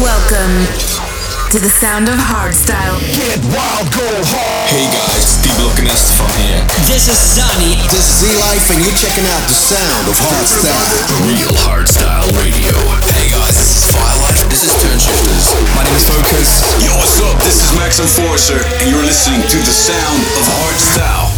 Welcome 0.00 0.64
to 1.52 1.60
the 1.60 1.68
sound 1.68 2.08
of 2.08 2.16
hardstyle. 2.16 2.96
Get 3.12 3.36
wild, 3.52 3.84
go 3.92 4.08
hard. 4.32 4.72
Hey 4.72 4.88
guys, 4.88 5.36
Steve 5.36 5.60
Lokenest 5.60 6.16
from 6.16 6.32
here. 6.40 6.64
This 6.88 7.12
is 7.12 7.20
Zany. 7.20 7.76
This 7.92 8.08
is 8.08 8.24
Z-Life 8.24 8.72
and 8.72 8.80
you're 8.80 8.96
checking 8.96 9.28
out 9.28 9.44
the 9.44 9.52
sound 9.52 10.08
of 10.08 10.16
hardstyle. 10.16 11.04
The 11.04 11.20
real 11.28 11.52
hardstyle 11.68 12.24
radio. 12.40 12.72
Hey 13.12 13.28
guys, 13.28 13.60
this 13.60 13.76
is 13.76 13.84
Firelife. 13.92 14.40
This 14.48 14.64
is 14.64 14.72
Toneshifterz. 14.80 15.52
My 15.76 15.84
name 15.84 15.92
is 16.00 16.08
Focus. 16.08 16.64
Yo, 16.80 16.96
what's 16.96 17.20
up? 17.20 17.36
This 17.44 17.60
is 17.60 17.68
Max 17.76 18.00
Enforcer, 18.00 18.56
and 18.56 18.88
you're 18.88 19.04
listening 19.04 19.44
to 19.52 19.58
the 19.60 19.74
sound 19.76 20.24
of 20.40 20.48
hardstyle. 20.64 21.29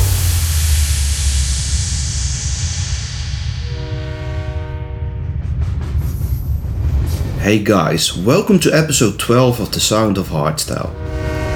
Hey 7.42 7.58
guys, 7.58 8.16
welcome 8.16 8.60
to 8.60 8.72
episode 8.72 9.18
12 9.18 9.58
of 9.58 9.72
The 9.72 9.80
Sound 9.80 10.16
of 10.16 10.28
Hardstyle. 10.28 10.92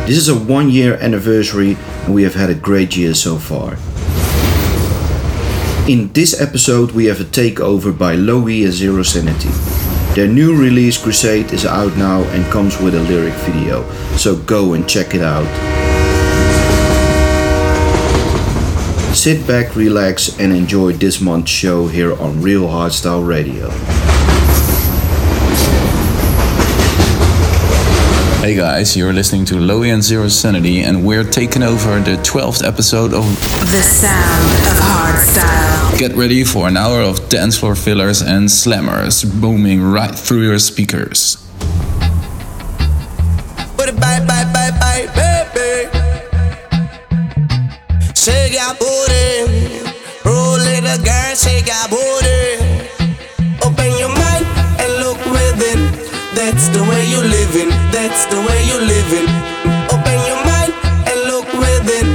This 0.05 0.17
is 0.17 0.29
a 0.29 0.35
one 0.35 0.69
year 0.69 0.97
anniversary 0.97 1.77
and 2.03 2.13
we 2.13 2.25
have 2.25 2.35
had 2.35 2.51
a 2.51 2.57
great 2.57 2.97
year 2.97 3.15
so 3.15 3.37
far. 3.37 3.75
In 5.89 6.13
this 6.13 6.41
episode 6.41 6.91
we 6.91 7.05
have 7.05 7.21
a 7.21 7.25
takeover 7.25 7.97
by 7.97 8.17
Low-E 8.17 8.65
and 8.65 8.73
Zero 8.73 9.05
Sanity. 9.05 9.51
Their 10.17 10.27
new 10.27 10.61
release 10.61 11.01
Crusade 11.01 11.53
is 11.53 11.65
out 11.65 11.97
now 11.97 12.25
and 12.35 12.45
comes 12.53 12.80
with 12.80 12.97
a 12.97 13.03
lyric 13.05 13.35
video, 13.45 13.89
so 14.16 14.35
go 14.35 14.73
and 14.73 14.89
check 14.89 15.15
it 15.15 15.23
out. 15.23 15.47
Sit 19.15 19.47
back, 19.47 19.77
relax 19.77 20.37
and 20.41 20.53
enjoy 20.53 20.95
this 20.95 21.21
month's 21.21 21.53
show 21.53 21.87
here 21.87 22.21
on 22.21 22.43
Real 22.43 22.66
Hardstyle 22.66 23.25
Radio. 23.25 23.71
Hey 28.47 28.55
guys, 28.55 28.97
you're 28.97 29.13
listening 29.13 29.45
to 29.47 29.59
Low-E 29.59 29.91
and 29.91 30.01
Zero 30.01 30.29
Sanity, 30.29 30.83
and 30.83 31.05
we're 31.05 31.25
taking 31.25 31.65
over 31.65 31.99
the 31.99 32.15
12th 32.19 32.65
episode 32.65 33.13
of 33.13 33.25
The 33.73 33.83
sound 33.83 34.66
of 34.71 34.79
hardstyle. 34.79 35.99
Get 35.99 36.15
ready 36.15 36.45
for 36.45 36.69
an 36.69 36.77
hour 36.77 37.01
of 37.01 37.29
dance 37.29 37.59
floor 37.59 37.75
fillers 37.75 38.23
and 38.23 38.49
slammers 38.49 39.25
booming 39.41 39.83
right 39.83 40.15
through 40.15 40.43
your 40.43 40.61
speakers. 40.61 41.45
Put 43.77 43.88
it 43.88 43.99
bye, 43.99 44.21
bye, 44.21 44.45
bye, 44.55 44.71
bye, 44.79 45.09
baby. 45.16 45.91
Shake 48.15 48.53
your 48.53 48.75
booty. 48.79 49.91
Roll 50.25 50.60
it, 50.60 51.05
girl, 51.05 51.35
shake 51.35 51.66
your 51.66 51.88
booty. 51.88 51.96
You 57.17 57.23
living. 57.23 57.71
That's 57.93 58.27
the 58.27 58.37
way 58.41 58.61
you 58.69 58.77
living. 58.81 59.27
Open 59.89 60.19
your 60.29 60.41
mind 60.45 60.73
and 61.09 61.19
look 61.33 61.49
within. 61.57 62.07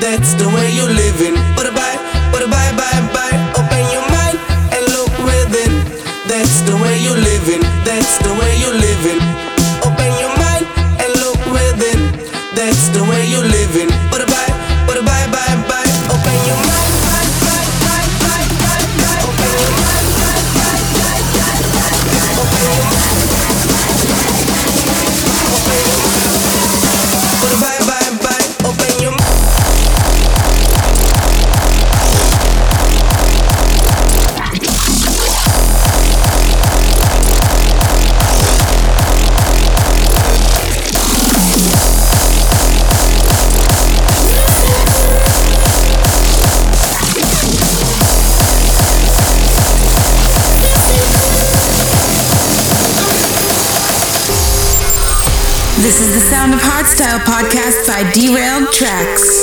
That's 0.00 0.34
the 0.34 0.46
way 0.48 0.70
you 0.70 0.86
living. 0.86 1.34
It 1.58 1.74
bye, 1.74 1.98
it 2.38 2.44
bye, 2.50 2.72
bye, 2.78 3.00
bye. 3.14 3.36
Open 3.58 3.84
your 3.94 4.06
mind 4.14 4.38
and 4.74 4.84
look 4.94 5.10
within. 5.26 5.72
That's 6.30 6.60
the 6.68 6.76
way 6.82 6.98
you 7.02 7.14
living. 7.14 7.62
That's 7.84 8.18
the 8.22 8.32
way 8.38 8.52
you 8.62 8.70
living. 8.86 9.20
Open 9.82 10.10
your 10.22 10.34
mind 10.38 10.66
and 11.02 11.10
look 11.22 11.40
within. 11.50 12.00
That's 12.54 12.88
the 12.94 13.02
way 13.10 13.26
you 13.26 13.40
living. 13.42 13.90
It 13.90 14.24
bye, 14.30 14.52
it 14.94 15.00
bye, 15.08 15.26
bye, 15.34 15.56
bye. 15.68 15.90
Open 16.14 16.38
your 16.46 16.60
mind. 16.70 16.93
By 57.94 58.02
Derailed 58.10 58.66
Traxx. 58.74 59.33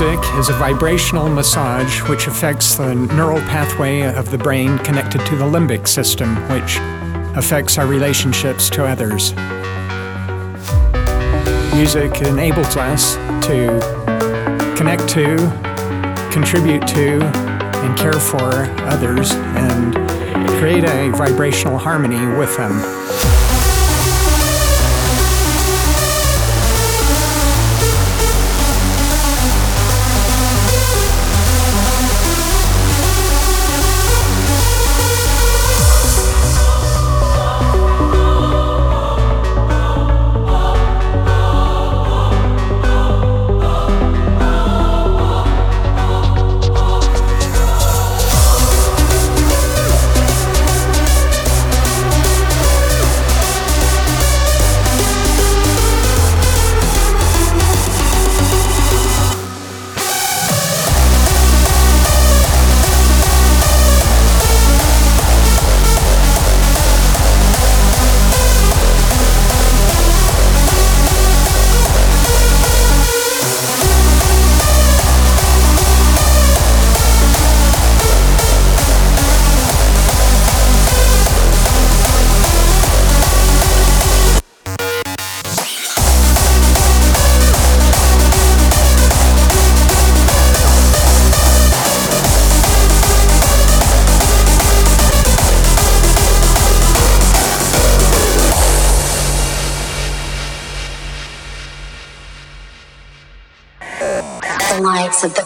Music 0.00 0.34
is 0.36 0.48
a 0.48 0.54
vibrational 0.54 1.28
massage 1.28 2.00
which 2.08 2.26
affects 2.26 2.76
the 2.76 2.94
neural 2.94 3.38
pathway 3.40 4.00
of 4.00 4.30
the 4.30 4.38
brain 4.38 4.78
connected 4.78 5.18
to 5.26 5.36
the 5.36 5.44
limbic 5.44 5.86
system, 5.86 6.36
which 6.48 6.78
affects 7.36 7.76
our 7.76 7.86
relationships 7.86 8.70
to 8.70 8.86
others. 8.86 9.34
Music 11.74 12.22
enables 12.22 12.78
us 12.78 13.16
to 13.44 13.78
connect 14.74 15.06
to, 15.06 15.36
contribute 16.32 16.86
to, 16.86 17.22
and 17.22 17.98
care 17.98 18.14
for 18.14 18.64
others 18.88 19.32
and 19.32 19.94
create 20.58 20.84
a 20.84 21.10
vibrational 21.10 21.76
harmony 21.76 22.38
with 22.38 22.56
them. 22.56 23.29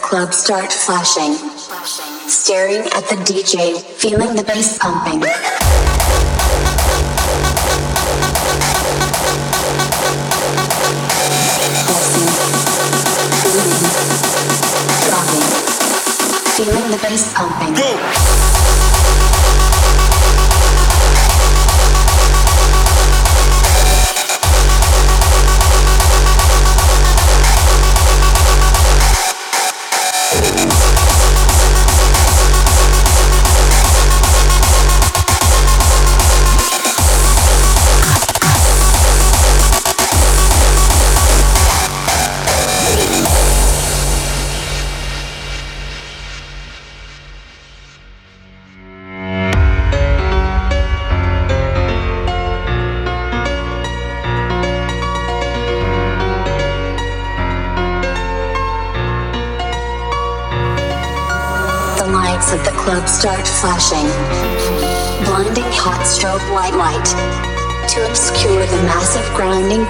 Club 0.05 0.35
start 0.35 0.71
flashing. 0.71 1.33
Staring 2.29 2.85
at 2.93 3.05
the 3.09 3.17
DJ, 3.25 3.81
feeling 3.81 4.37
the 4.37 4.45
bass 4.45 4.79
pumping. 4.79 5.23
Feeling 16.55 16.91
the 16.91 16.99
bass 17.03 17.33
pumping. 17.35 17.75
Go! 17.75 18.54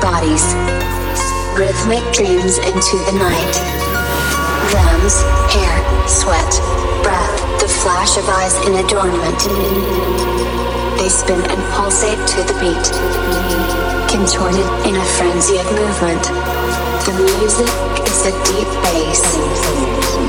Bodies. 0.04 0.44
Rhythmic 1.56 2.04
dreams 2.12 2.58
into 2.60 2.96
the 3.08 3.16
night. 3.16 3.54
Rams, 4.76 5.16
hair, 5.48 5.80
sweat, 6.06 6.52
breath, 7.00 7.32
the 7.58 7.68
flash 7.68 8.18
of 8.18 8.28
eyes 8.28 8.52
in 8.68 8.84
adornment. 8.84 9.40
They 11.00 11.08
spin 11.08 11.40
and 11.40 11.62
pulsate 11.72 12.20
to 12.20 12.40
the 12.44 12.52
beat. 12.60 12.86
Contorted 14.12 14.68
in 14.84 14.94
a 14.94 15.06
frenzy 15.16 15.56
of 15.56 15.72
movement. 15.72 16.24
The 17.08 17.16
music 17.24 17.72
is 18.04 18.28
a 18.28 18.32
deep 18.44 18.68
bass. 18.84 19.24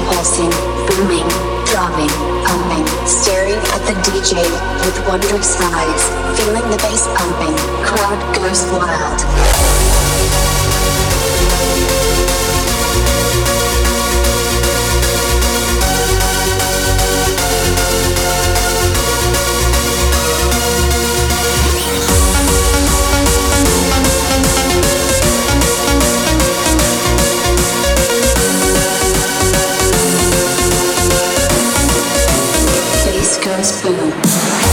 Pulsing, 0.08 0.56
booming, 0.88 1.55
dropping, 1.76 2.08
pumping, 2.46 2.88
staring 3.06 3.60
at 3.76 3.82
the 3.84 3.92
DJ 4.08 4.40
with 4.86 4.98
wondrous 5.06 5.60
eyes, 5.60 6.40
feeling 6.40 6.64
the 6.72 6.78
bass 6.78 7.06
pumping, 7.18 7.54
crowd 7.84 8.16
goes 8.34 8.64
wild. 8.72 9.20
Dance 33.56 33.82
Club. 33.82 34.65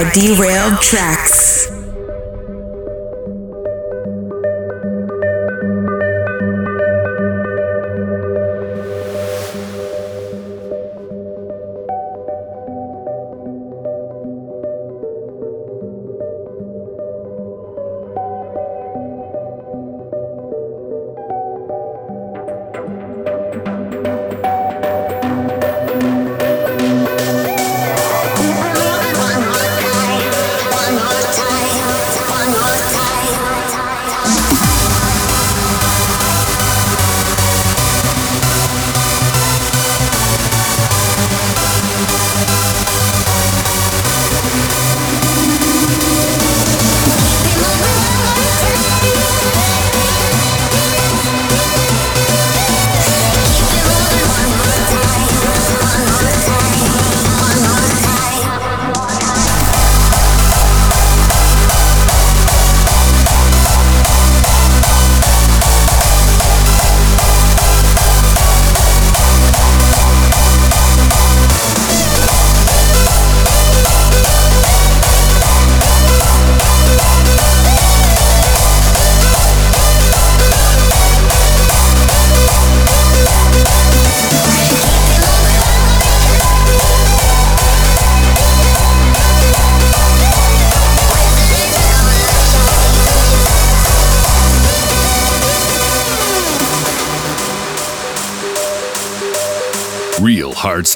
By 0.00 0.08
Derailed 0.12 0.80
Traxx. 0.80 1.39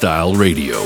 Hardstyle 0.04 0.36
Radio. 0.36 0.83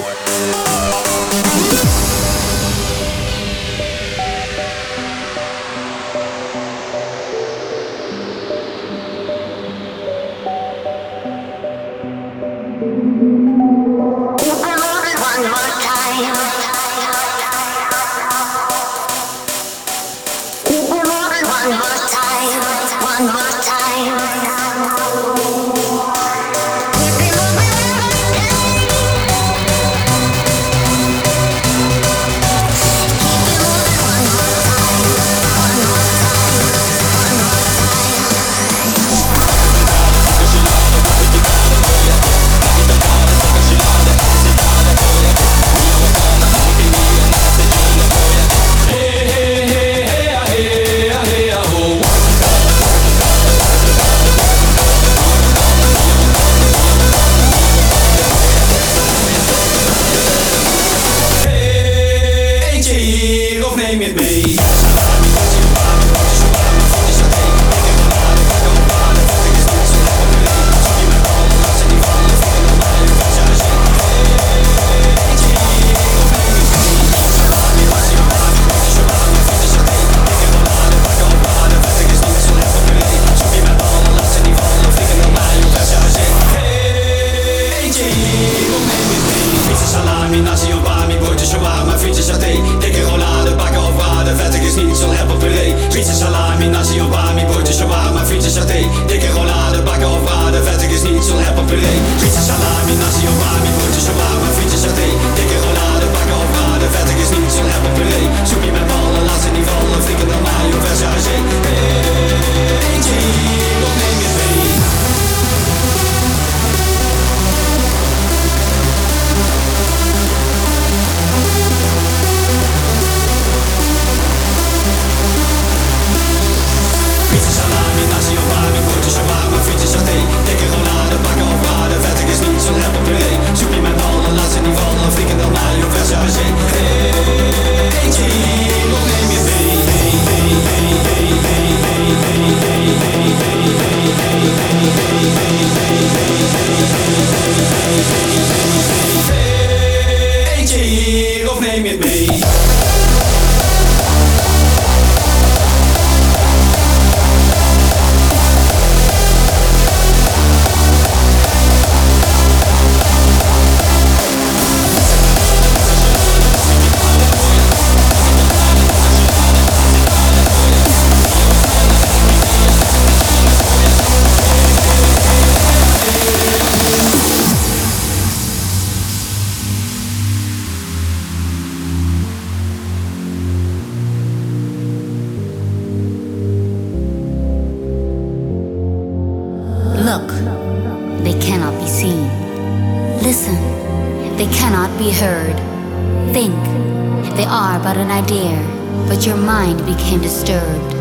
mind 199.68 199.86
became 199.86 200.20
disturbed. 200.20 200.92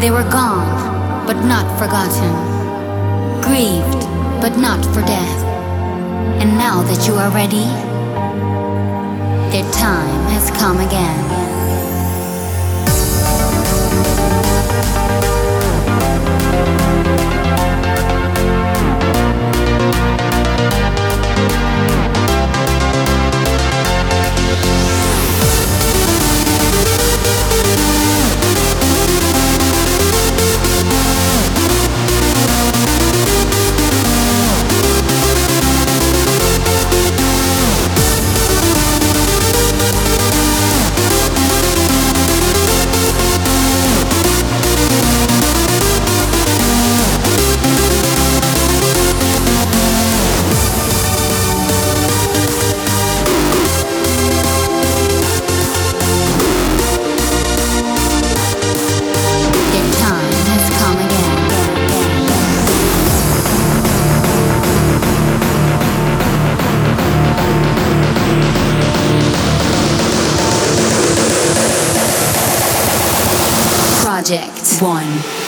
They 0.00 0.10
were 0.10 0.28
gone, 0.30 1.26
but 1.26 1.36
not 1.44 1.66
forgotten, 1.78 2.32
grieved, 3.42 4.02
but 4.40 4.56
not 4.56 4.84
for 4.86 5.02
death. 5.02 5.44
And 6.40 6.50
now 6.58 6.82
that 6.82 7.06
you 7.06 7.14
are 7.14 7.30
ready, 7.30 7.68
their 9.52 9.70
time 9.72 10.22
has 10.32 10.50
come 10.50 10.78
again. 10.80 11.37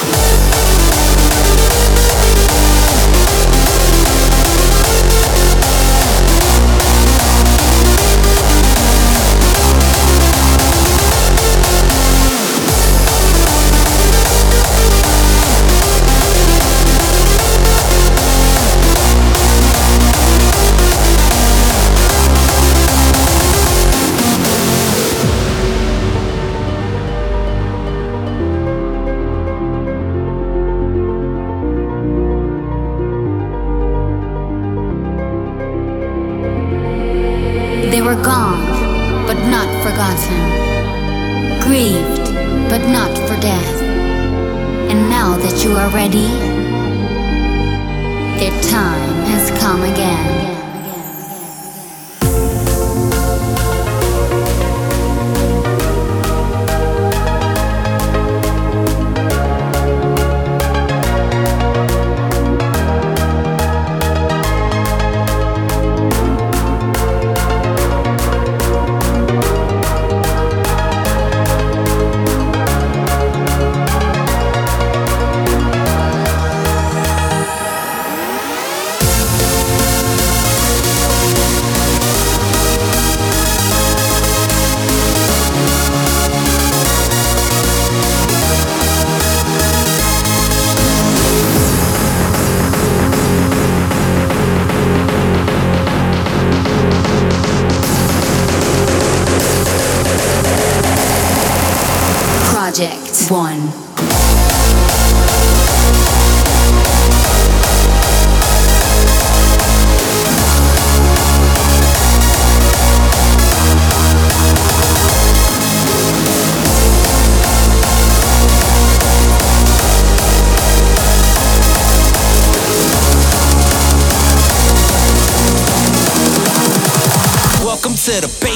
Yeah. 0.02 0.49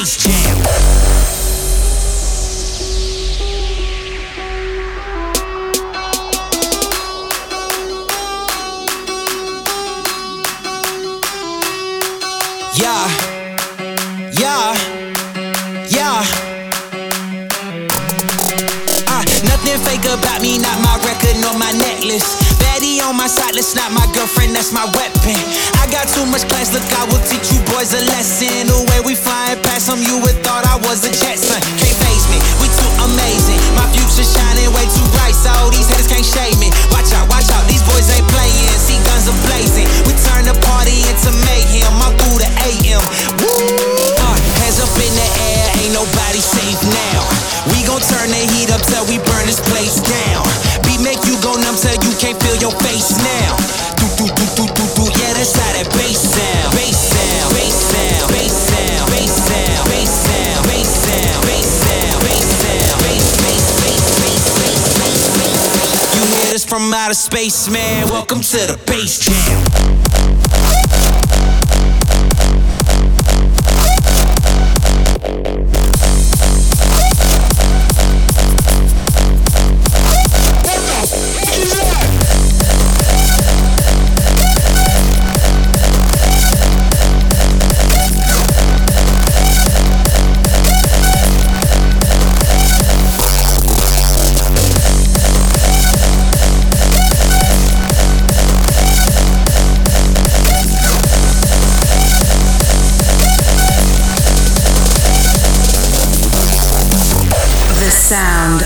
It's 0.04 0.34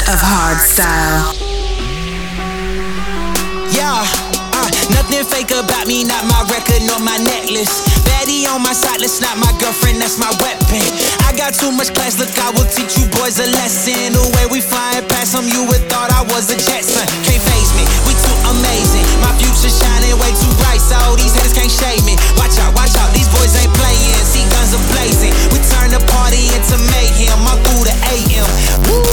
of 0.09 0.21
hardstyle. 0.21 1.37
Yeah, 3.77 4.05
uh, 4.57 4.71
nothing 4.91 5.25
fake 5.25 5.51
about 5.51 5.87
me, 5.87 6.05
not 6.05 6.25
my 6.25 6.43
record 6.49 6.83
nor 6.87 6.99
my 7.01 7.19
necklace. 7.19 7.88
On 8.29 8.61
my 8.61 8.77
side, 8.77 9.01
that's 9.01 9.25
not 9.25 9.41
my 9.41 9.49
girlfriend, 9.57 10.05
that's 10.05 10.21
my 10.21 10.29
weapon. 10.45 10.85
I 11.25 11.33
got 11.33 11.57
too 11.57 11.73
much 11.73 11.97
class, 11.97 12.21
look, 12.21 12.29
I 12.37 12.53
will 12.53 12.69
teach 12.69 13.01
you 13.01 13.09
boys 13.17 13.41
a 13.41 13.49
lesson. 13.57 14.13
The 14.13 14.21
way 14.37 14.45
we 14.53 14.61
flying 14.61 15.01
past 15.09 15.33
them, 15.33 15.49
you 15.49 15.65
would 15.65 15.81
thought 15.89 16.13
I 16.13 16.29
was 16.29 16.53
a 16.53 16.57
Jetson. 16.61 17.09
Can't 17.25 17.41
face 17.41 17.73
me, 17.73 17.89
we 18.05 18.13
too 18.13 18.37
amazing. 18.53 19.07
My 19.25 19.33
future 19.41 19.73
shining 19.73 20.13
way 20.21 20.29
too 20.37 20.53
bright, 20.61 20.77
so 20.77 21.17
these 21.17 21.33
haters 21.33 21.57
can't 21.57 21.73
shade 21.73 22.05
me. 22.05 22.21
Watch 22.37 22.61
out, 22.61 22.77
watch 22.77 22.93
out, 23.01 23.09
these 23.17 23.33
boys 23.33 23.57
ain't 23.57 23.73
playing. 23.81 24.21
See 24.29 24.45
guns 24.53 24.77
are 24.77 24.85
blazing. 24.93 25.33
We 25.49 25.65
turn 25.73 25.89
the 25.97 26.03
party 26.13 26.53
into 26.53 26.77
mayhem. 26.93 27.33
I'm 27.49 27.57
through 27.65 27.89
the 27.89 27.97
AM. 28.13 28.49
Woo! 28.93 29.09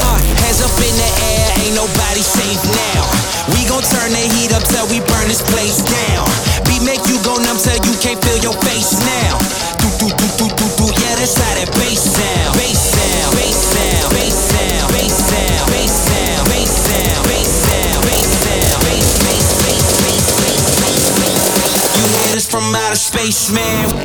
Uh, 0.00 0.18
hands 0.40 0.64
up 0.64 0.72
in 0.80 0.94
the 0.96 1.10
air, 1.20 1.44
ain't 1.68 1.76
nobody 1.76 2.24
safe 2.24 2.64
now. 2.72 3.04
We 3.52 3.60
gon' 3.68 3.84
turn 3.84 4.08
the 4.08 4.24
heat 4.40 4.56
up 4.56 4.64
till 4.64 4.88
we 4.88 5.04
burn 5.04 5.28
this 5.28 5.44
place 5.52 5.84
down. 5.84 6.24
Beat 6.64 6.80
make 6.80 7.04
you 7.12 7.20
go 7.28 7.36
numb 7.36 7.60
till 7.60 7.76
you 7.84 7.92
can't 8.00 8.16
feel 8.24 8.40
your 8.40 8.53
face 8.62 8.92
now. 9.00 9.38
Do 9.80 9.88
do 9.98 10.08
do 10.14 10.26
do 10.38 10.46
do 10.54 10.66
do, 10.78 10.86
yeah, 11.00 11.14
that's 11.16 11.36
how 11.36 11.54
that 11.54 11.70
bass 11.74 12.02
sound. 12.02 12.54
Bass 12.58 12.78
sound, 12.78 13.34
bass 13.36 13.58
sound, 13.58 14.14
bass 14.14 14.36
sound, 14.50 14.92
bass 14.94 15.18
sound, 15.18 15.68
bass 15.72 15.94
sound, 15.94 16.46
bass 16.50 16.74
sound, 16.84 17.24
bass 17.26 17.50
sound, 17.64 18.02
bass 18.06 18.28
sound, 18.44 18.80
bass 18.86 19.10
bass 19.24 19.48
bass 19.64 19.88
bass 20.04 20.28
bass 20.38 20.68
bass 20.80 21.04
bass. 21.18 21.96
You 21.96 22.04
hear 22.06 22.28
this 22.34 22.46
from 22.48 22.74
outer 22.74 22.96
space, 22.96 23.50
man? 23.50 24.04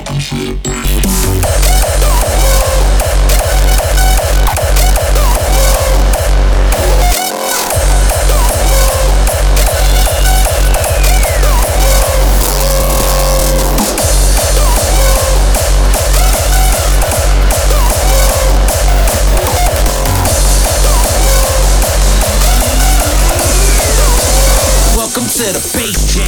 To 25.49 25.59
the 25.59 25.73
bass 25.73 26.18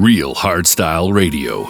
Real 0.00 0.34
Hardstyle 0.34 1.12
Radio. 1.12 1.66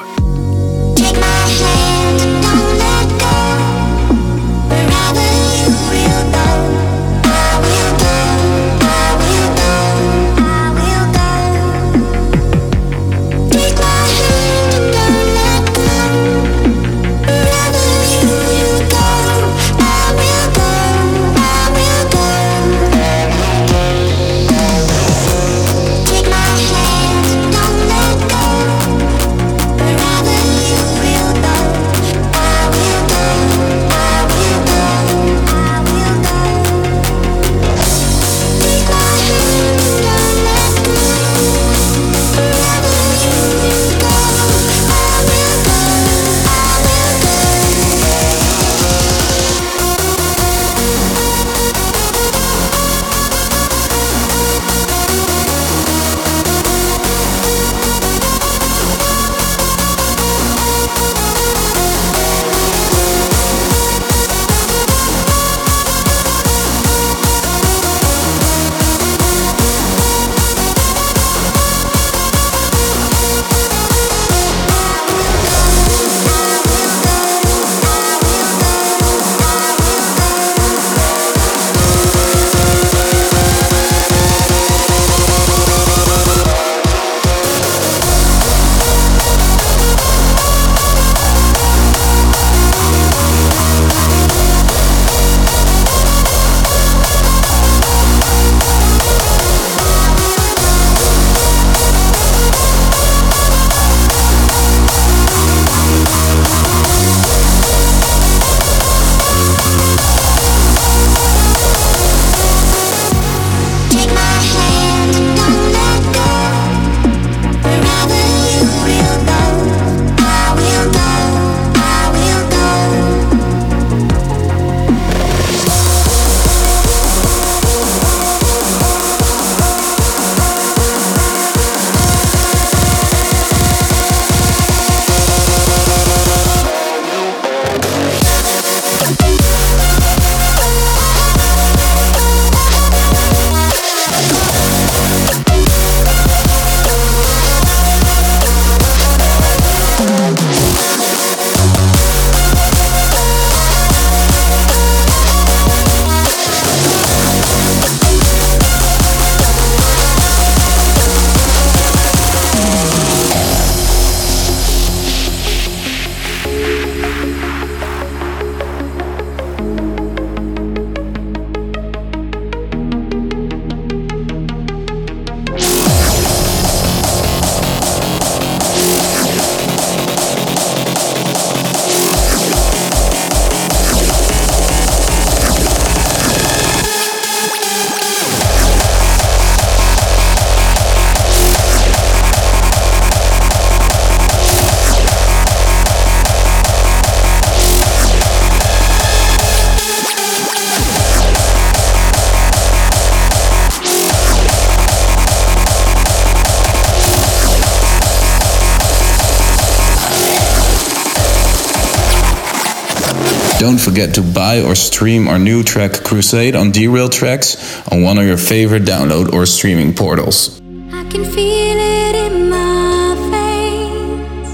Forget 213.80 214.14
to 214.16 214.22
buy 214.22 214.60
or 214.60 214.74
stream 214.74 215.26
our 215.26 215.38
new 215.38 215.62
track 215.62 216.04
Crusade 216.04 216.54
on 216.54 216.70
Derailed 216.70 217.12
Traxx 217.12 217.56
on 217.90 218.02
one 218.02 218.18
of 218.18 218.26
your 218.26 218.36
favorite 218.36 218.82
download 218.82 219.32
or 219.32 219.46
streaming 219.46 219.94
portals. 219.94 220.60
I 220.92 221.02
can 221.10 221.24
feel 221.24 221.78
it 221.78 222.14
in 222.14 222.50
my 222.50 223.14
veins. 223.32 224.50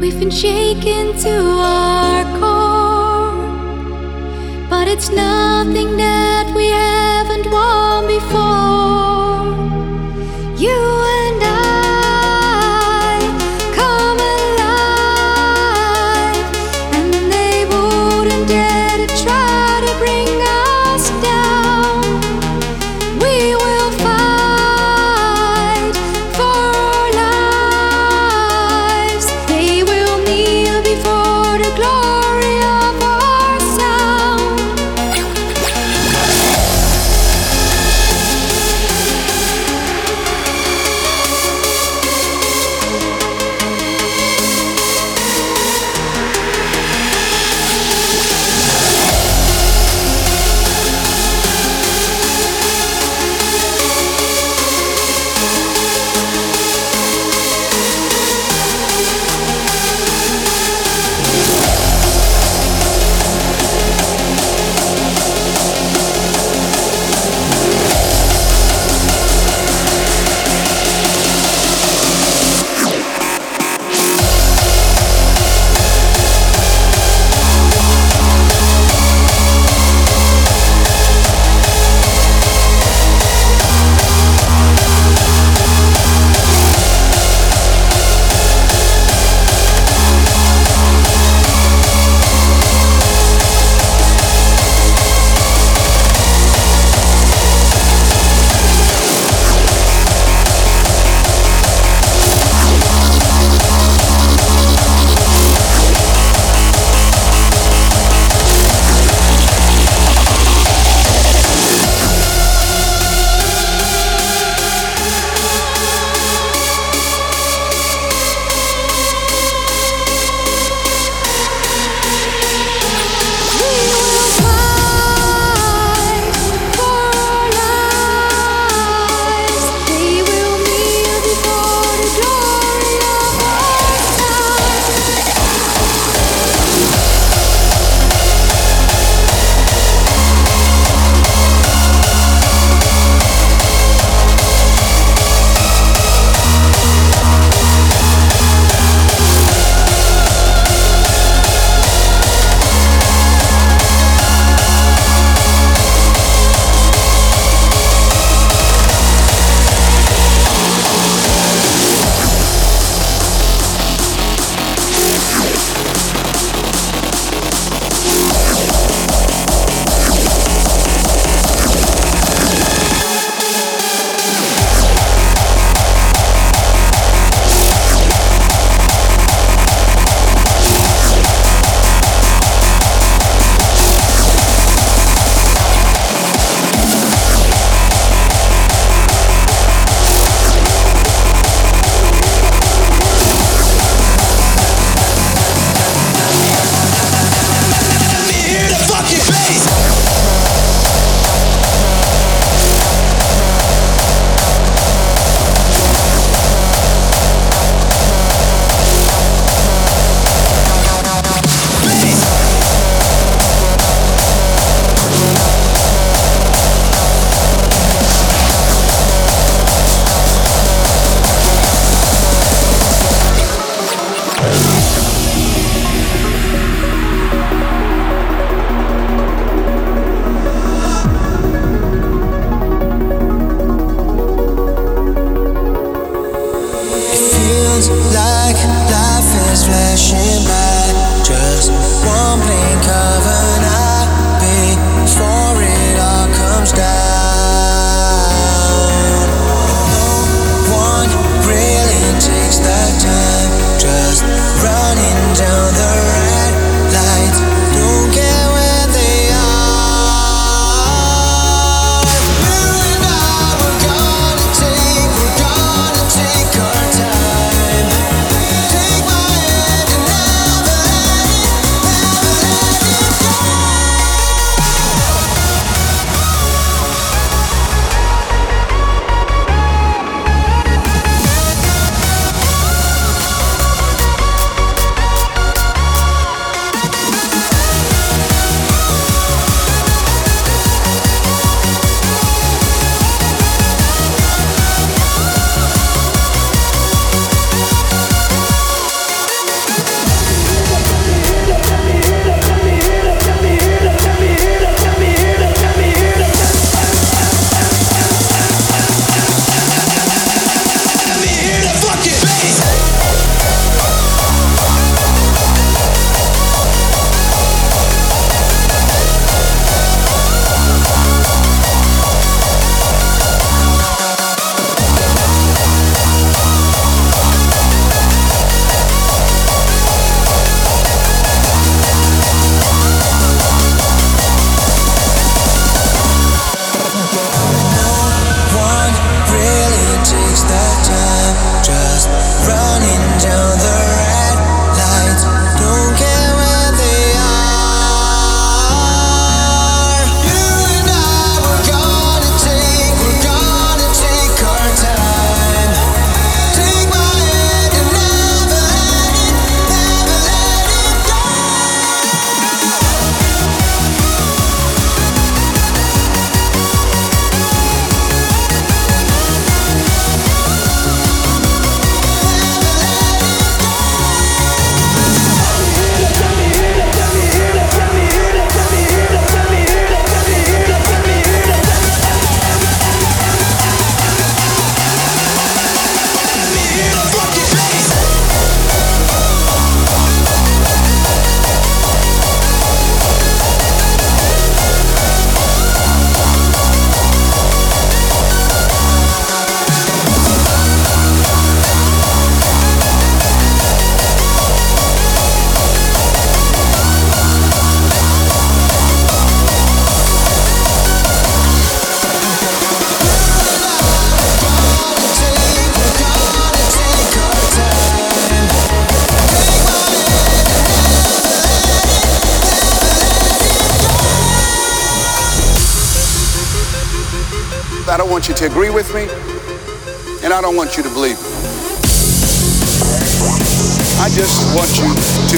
We've 0.00 0.18
been 0.20 0.30
shaken 0.30 1.16
to 1.20 1.32
our 1.32 2.24
core, 2.38 3.32
but 4.68 4.86
it's 4.86 5.08
nothing 5.08 5.96
that 5.96 6.52
we 6.54 6.68
haven't 6.68 7.46
won 7.50 8.06
before. 8.06 8.45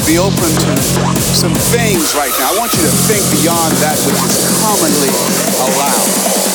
Be 0.09 0.17
open 0.17 0.39
to 0.39 1.35
some 1.37 1.53
things 1.53 2.15
right 2.15 2.33
now. 2.39 2.55
I 2.55 2.59
want 2.59 2.73
you 2.73 2.83
to 2.83 2.95
think 3.05 3.21
beyond 3.43 3.73
that 3.85 3.99
which 4.09 4.17
is 4.25 4.41
commonly 4.65 5.13
allowed. 5.61 6.49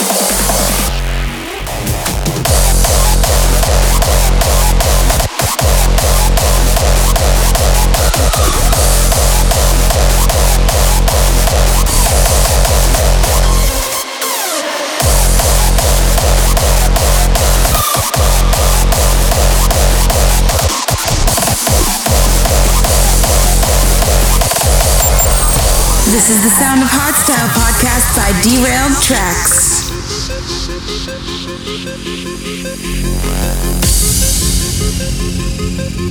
This 26.14 26.30
is 26.30 26.43
the 26.43 26.49
Sound 26.51 26.80
of 26.80 26.89
Hardstyle 26.89 27.47
podcast 27.57 28.16
by 28.16 28.30
Derailed 28.43 28.93
Traxx. 29.01 29.89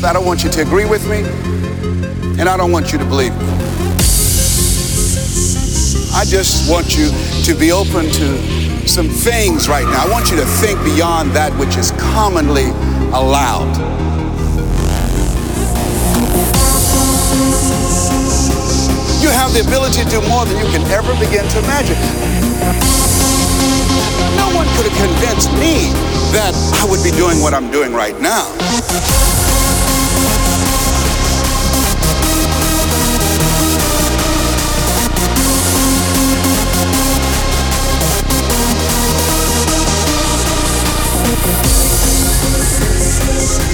I 0.05 0.13
don't 0.13 0.27
want 0.27 0.43
you 0.43 0.51
to 0.51 0.63
agree 0.63 0.87
with 0.87 1.09
me, 1.09 1.19
and 2.41 2.49
I 2.49 2.57
don't 2.57 2.73
want 2.73 2.91
you 2.91 2.99
to 2.99 3.05
believe 3.05 3.33
me. 3.39 3.47
I 6.13 6.25
just 6.27 6.69
want 6.69 6.99
you 6.99 7.09
to 7.45 7.55
be 7.55 7.71
open 7.71 8.11
to 8.11 8.89
some 8.89 9.09
things 9.09 9.69
right 9.69 9.85
now. 9.85 10.05
I 10.05 10.11
want 10.11 10.33
you 10.33 10.37
to 10.37 10.45
think 10.45 10.83
beyond 10.83 11.31
that 11.37 11.57
which 11.61 11.77
is 11.77 11.93
commonly 11.93 12.71
allowed. 13.15 13.92
You 19.23 19.31
have 19.31 19.55
the 19.55 19.61
ability 19.61 20.03
to 20.03 20.11
do 20.11 20.21
more 20.29 20.45
than 20.45 20.59
you 20.59 20.67
can 20.73 20.83
ever 20.91 21.15
begin 21.15 21.47
to 21.47 21.59
imagine. 21.63 21.97
No 24.35 24.51
one 24.51 24.67
could 24.75 24.91
have 24.91 24.99
convinced 24.99 25.53
me 25.63 25.95
that 26.35 26.53
I 26.75 26.85
would 26.91 27.05
be 27.05 27.13
doing 27.13 27.41
what 27.41 27.55
I'm 27.55 27.71
doing 27.71 27.93
right 27.93 28.19
now. 28.21 28.51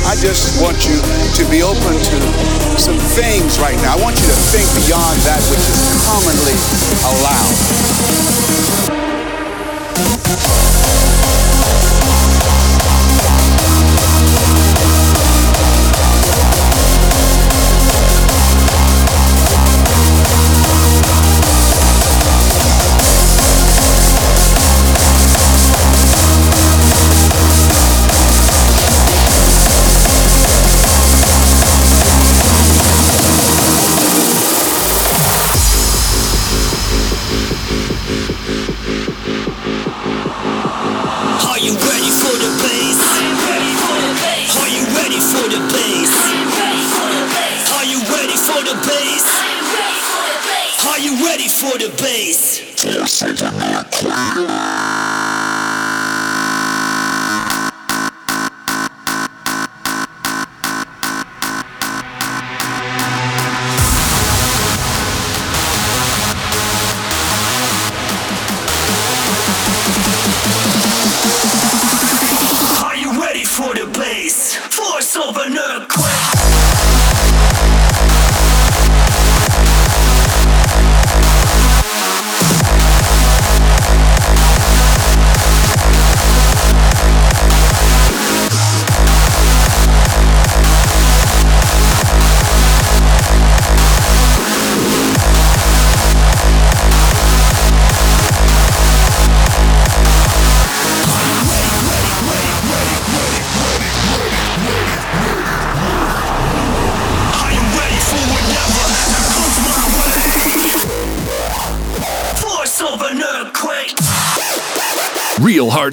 I 0.09 0.17
just 0.17 0.57
want 0.63 0.89
you 0.89 0.97
to 1.37 1.51
be 1.51 1.63
open 1.63 1.93
to 1.93 2.19
some 2.81 2.97
things 2.97 3.61
right 3.61 3.77
now. 3.85 3.93
I 3.93 4.01
want 4.01 4.17
you 4.17 4.25
to 4.25 4.39
think 4.49 4.65
beyond 4.89 5.21
that 5.29 5.45
which 5.53 5.61
is 5.69 5.77
commonly 6.09 6.57
allowed. 7.05 7.69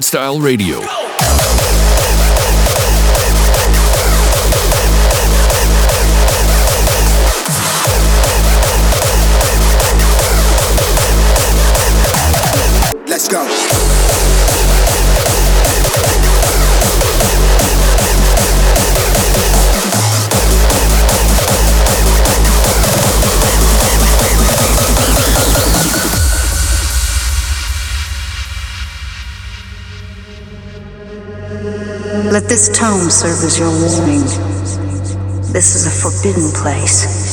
Hardstyle 0.06 0.40
Radio. 0.40 0.95
Let 32.46 32.50
this 32.52 32.68
tome 32.68 33.10
serve 33.10 33.42
as 33.42 33.58
your 33.58 33.70
warning. 33.70 34.22
This 35.52 35.74
is 35.74 35.88
a 35.88 35.90
forbidden 35.90 36.52
place. 36.52 37.25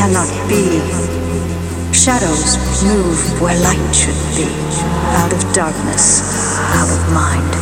Cannot 0.00 0.30
be. 0.48 0.80
Shadows 1.92 2.56
move 2.82 3.20
where 3.38 3.60
light 3.60 3.94
should 3.94 4.16
be. 4.34 4.48
Out 5.20 5.30
of 5.30 5.40
darkness, 5.52 6.22
out 6.72 6.88
of 6.88 7.12
mind, 7.12 7.52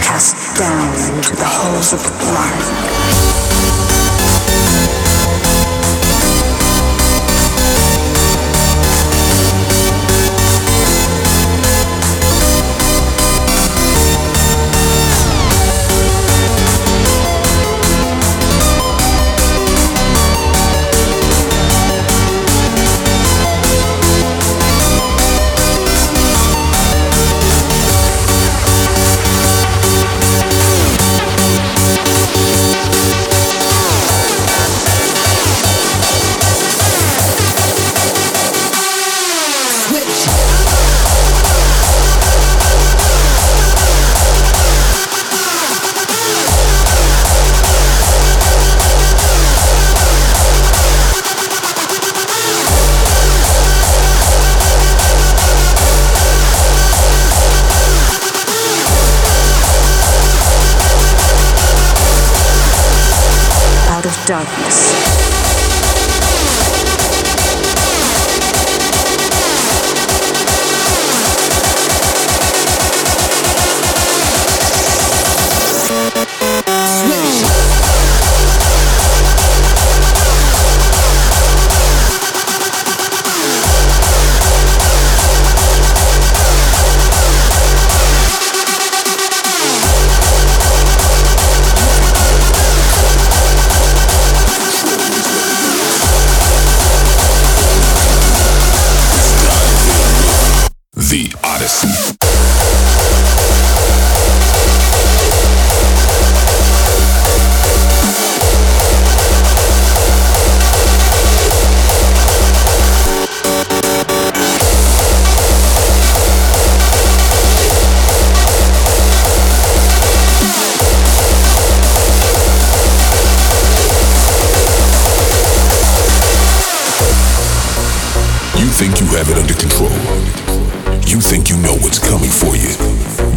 cast 0.00 0.56
down 0.58 0.94
into 1.14 1.36
the 1.36 1.44
holes 1.44 1.92
of 1.92 2.02
the 2.02 2.14
blind. 2.24 3.25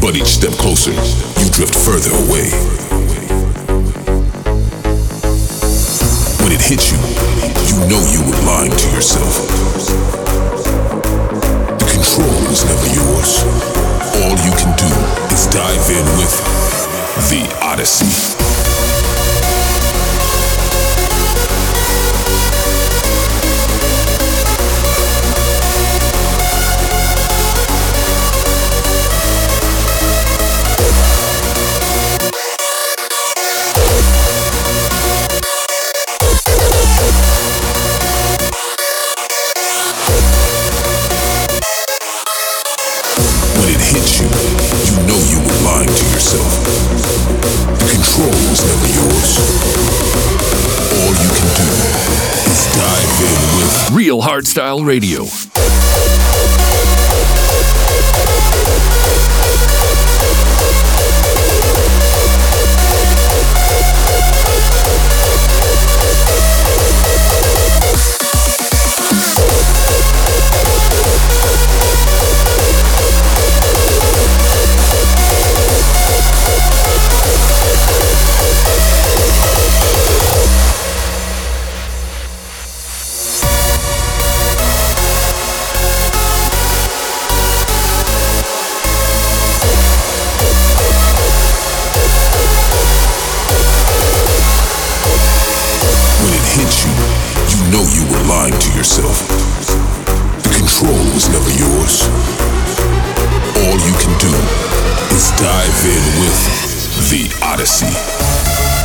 But 0.09 0.17
each 0.17 0.25
step 0.41 0.53
closer, 0.53 0.89
you 0.89 1.51
drift 1.51 1.75
further 1.75 2.09
away. 2.25 2.49
When 6.41 6.51
it 6.51 6.59
hits 6.59 6.89
you, 6.89 6.97
you 7.69 7.77
know 7.87 8.01
you 8.09 8.25
were 8.25 8.41
lying 8.41 8.71
to 8.71 8.89
yourself. 8.89 9.37
The 11.77 11.85
control 11.93 12.41
is 12.49 12.65
never 12.65 12.87
yours. 12.87 13.43
All 14.17 14.33
you 14.43 14.51
can 14.57 14.75
do 14.81 14.89
is 15.31 15.45
dive 15.45 15.87
in 15.91 16.05
with 16.17 16.33
the 17.29 17.45
Odyssey. 17.61 18.58
Hardstyle 54.49 54.83
Radio. 54.83 55.48
Lying 98.27 98.57
to 98.59 98.71
yourself. 98.73 99.27
The 100.43 100.49
control 100.49 100.97
was 101.13 101.29
never 101.29 101.51
yours. 101.51 102.07
All 103.61 103.77
you 103.79 103.93
can 103.99 104.13
do 104.19 104.33
is 105.15 105.31
dive 105.37 105.85
in 105.85 106.03
with 106.21 106.39
the 107.09 107.45
Odyssey. 107.45 108.78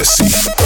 Odyssey. 0.00 0.59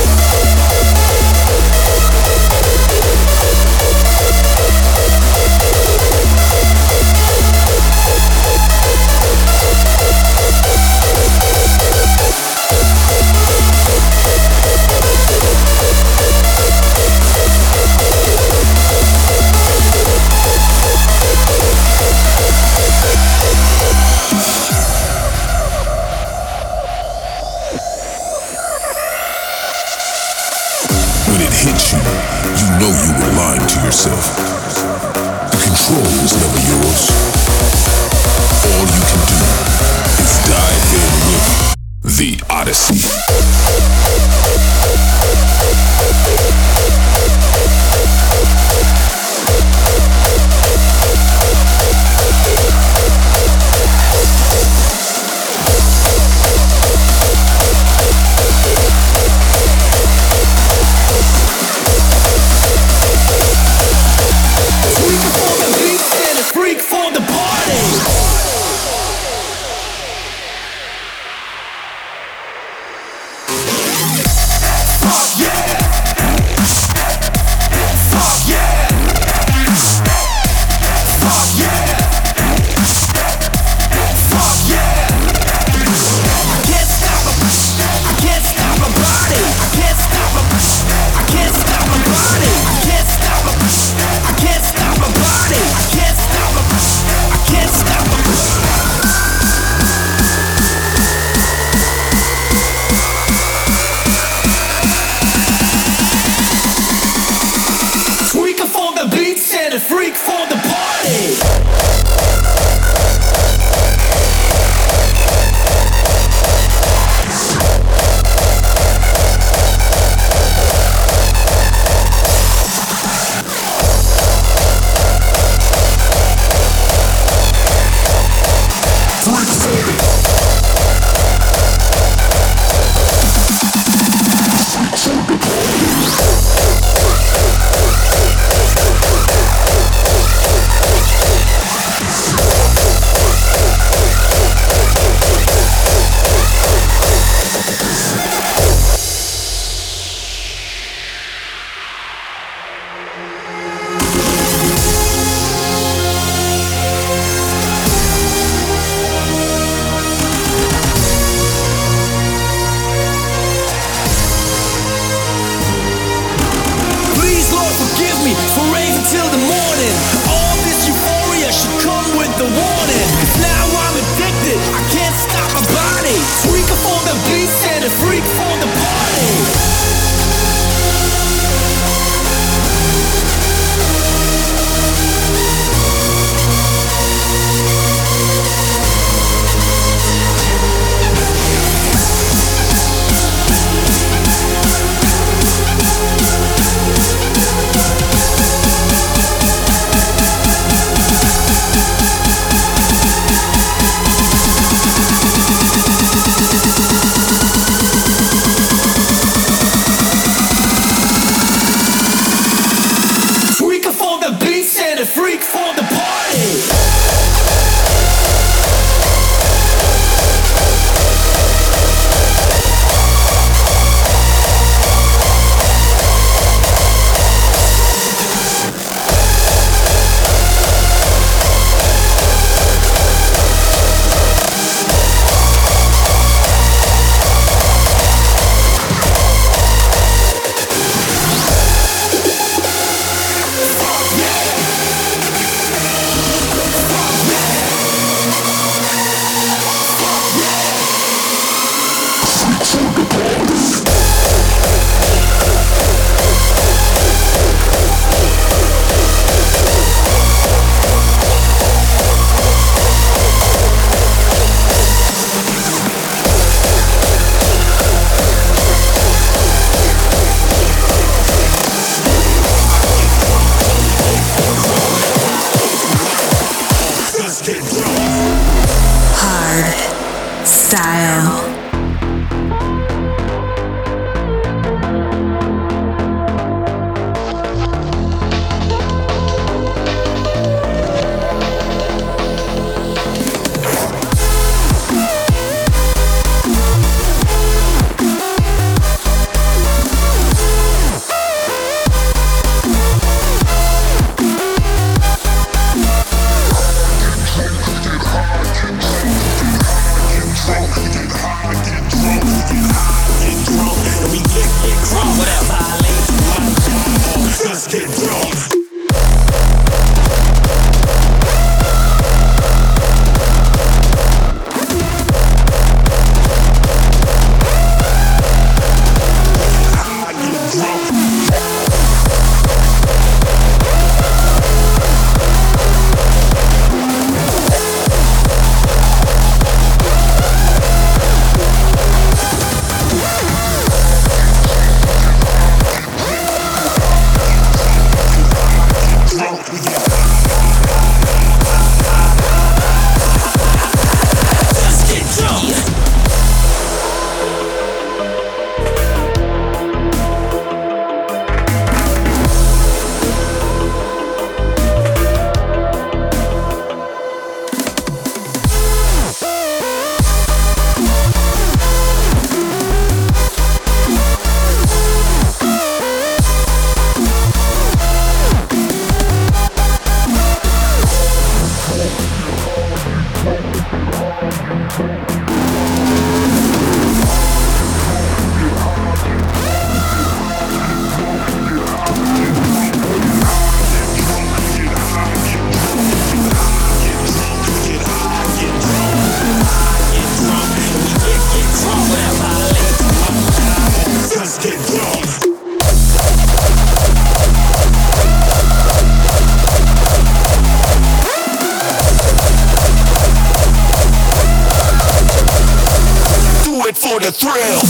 The 416.95 417.11
thrill. 417.11 417.61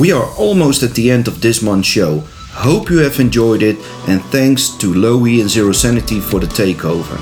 We 0.00 0.10
are 0.12 0.26
almost 0.36 0.82
at 0.82 0.94
the 0.94 1.10
end 1.10 1.28
of 1.28 1.40
this 1.40 1.62
month's 1.62 1.86
show. 1.86 2.24
Hope 2.50 2.90
you 2.90 2.98
have 2.98 3.20
enjoyed 3.20 3.62
it 3.62 3.76
and 4.08 4.20
thanks 4.24 4.70
to 4.78 4.92
Low-E 4.92 5.40
and 5.40 5.48
Zero 5.48 5.70
Sanity 5.70 6.18
for 6.18 6.40
the 6.40 6.46
takeover. 6.46 7.16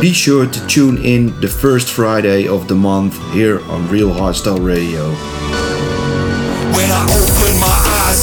Be 0.00 0.12
sure 0.12 0.46
to 0.46 0.66
tune 0.66 0.98
in 1.04 1.38
the 1.40 1.48
first 1.48 1.88
Friday 1.88 2.48
of 2.48 2.66
the 2.66 2.74
month 2.74 3.14
here 3.32 3.60
on 3.64 3.88
Real 3.88 4.10
Hardstyle 4.10 4.64
Radio. 4.64 5.14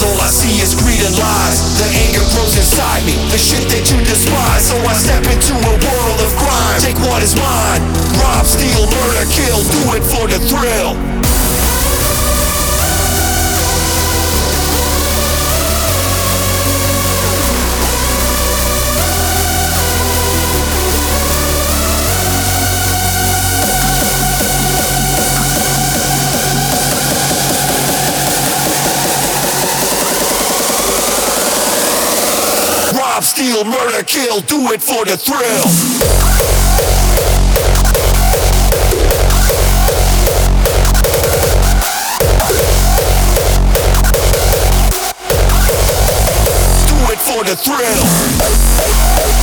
All 0.01 0.17
I 0.17 0.25
see 0.25 0.57
is 0.57 0.73
greed 0.73 1.05
and 1.05 1.13
lies. 1.13 1.77
The 1.77 1.85
anger 1.85 2.25
grows 2.33 2.57
inside 2.57 3.05
me, 3.05 3.13
the 3.29 3.37
shit 3.37 3.69
that 3.69 3.85
you 3.93 4.01
despise. 4.01 4.65
So 4.65 4.75
I 4.89 4.93
step 4.97 5.21
into 5.29 5.53
a 5.53 5.75
world 5.85 6.19
of 6.25 6.33
crime. 6.33 6.81
Take 6.81 6.97
what 6.97 7.21
is 7.21 7.37
mine. 7.37 7.81
Rob, 8.17 8.45
steal, 8.49 8.89
murder, 8.89 9.25
kill. 9.29 9.61
Do 9.61 9.81
it 9.93 10.01
for 10.01 10.25
the 10.25 10.41
thrill. 10.49 10.97
steal, 33.43 33.65
murder, 33.65 34.03
kill, 34.03 34.39
do 34.41 34.71
it 34.71 34.81
for 34.81 35.03
the 35.03 35.17
thrill. 35.17 35.63
Do 46.87 47.11
it 47.11 47.19
for 47.19 47.43
the 47.43 47.55
thrill. 47.55 49.42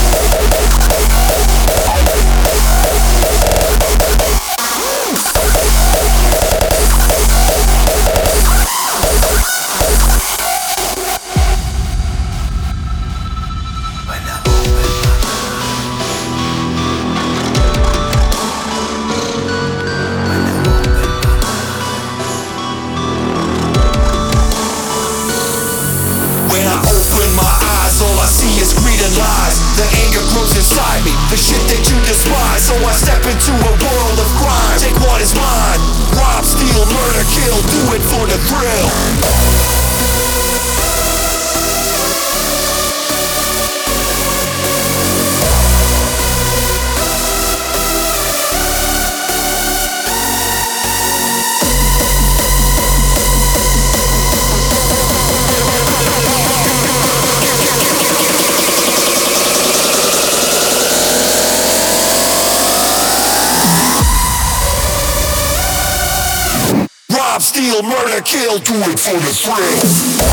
for 68.96 69.18
the 69.20 69.32
thrill. 69.32 70.29